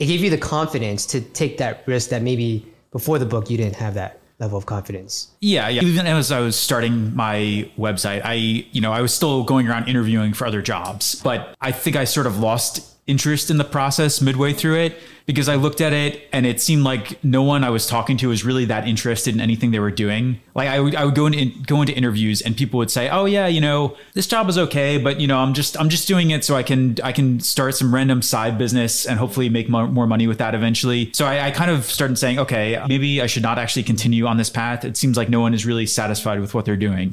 [0.00, 3.56] it gave you the confidence to take that risk that maybe before the book you
[3.56, 5.30] didn't have that level of confidence.
[5.40, 5.82] Yeah, yeah.
[5.82, 9.88] Even as I was starting my website, I, you know, I was still going around
[9.88, 14.20] interviewing for other jobs, but I think I sort of lost interest in the process
[14.20, 17.70] midway through it because I looked at it and it seemed like no one I
[17.70, 20.40] was talking to was really that interested in anything they were doing.
[20.54, 23.26] Like I would, I would go into go into interviews and people would say, "Oh
[23.26, 26.30] yeah, you know, this job is okay, but you know, I'm just I'm just doing
[26.30, 29.86] it so I can I can start some random side business and hopefully make more,
[29.86, 33.26] more money with that eventually." So I, I kind of started saying, "Okay, maybe I
[33.26, 34.84] should not actually continue on this path.
[34.84, 37.08] It seems like no one is really satisfied with what they're doing."